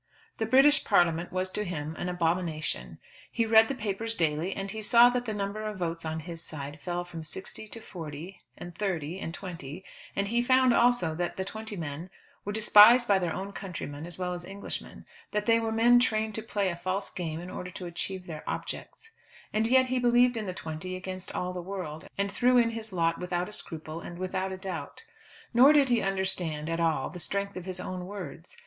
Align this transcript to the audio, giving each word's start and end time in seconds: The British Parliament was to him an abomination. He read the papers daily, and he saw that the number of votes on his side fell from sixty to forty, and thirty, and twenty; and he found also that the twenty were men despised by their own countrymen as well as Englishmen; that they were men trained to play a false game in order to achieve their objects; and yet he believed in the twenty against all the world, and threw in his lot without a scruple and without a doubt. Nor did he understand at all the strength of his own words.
The 0.37 0.47
British 0.47 0.83
Parliament 0.83 1.31
was 1.31 1.51
to 1.51 1.63
him 1.63 1.95
an 1.95 2.09
abomination. 2.09 2.97
He 3.31 3.45
read 3.45 3.67
the 3.67 3.75
papers 3.75 4.15
daily, 4.15 4.51
and 4.55 4.71
he 4.71 4.81
saw 4.81 5.09
that 5.11 5.25
the 5.25 5.31
number 5.33 5.61
of 5.61 5.77
votes 5.77 6.05
on 6.05 6.21
his 6.21 6.41
side 6.43 6.81
fell 6.81 7.03
from 7.03 7.23
sixty 7.23 7.67
to 7.67 7.79
forty, 7.79 8.41
and 8.57 8.73
thirty, 8.75 9.19
and 9.19 9.31
twenty; 9.31 9.85
and 10.15 10.29
he 10.29 10.41
found 10.41 10.73
also 10.73 11.13
that 11.13 11.37
the 11.37 11.45
twenty 11.45 11.75
were 11.75 11.81
men 11.81 12.09
despised 12.51 13.07
by 13.07 13.19
their 13.19 13.31
own 13.31 13.51
countrymen 13.51 14.07
as 14.07 14.17
well 14.17 14.33
as 14.33 14.43
Englishmen; 14.43 15.05
that 15.33 15.45
they 15.45 15.59
were 15.59 15.71
men 15.71 15.99
trained 15.99 16.33
to 16.33 16.41
play 16.41 16.69
a 16.69 16.75
false 16.75 17.11
game 17.11 17.39
in 17.39 17.51
order 17.51 17.69
to 17.69 17.85
achieve 17.85 18.25
their 18.25 18.43
objects; 18.49 19.11
and 19.53 19.67
yet 19.67 19.85
he 19.85 19.99
believed 19.99 20.35
in 20.35 20.47
the 20.47 20.51
twenty 20.51 20.95
against 20.95 21.35
all 21.35 21.53
the 21.53 21.61
world, 21.61 22.07
and 22.17 22.31
threw 22.31 22.57
in 22.57 22.71
his 22.71 22.91
lot 22.91 23.19
without 23.19 23.47
a 23.47 23.51
scruple 23.53 24.01
and 24.01 24.17
without 24.17 24.51
a 24.51 24.57
doubt. 24.57 25.03
Nor 25.53 25.73
did 25.73 25.89
he 25.89 26.01
understand 26.01 26.71
at 26.71 26.79
all 26.79 27.11
the 27.11 27.19
strength 27.19 27.55
of 27.55 27.65
his 27.65 27.79
own 27.79 28.07
words. 28.07 28.57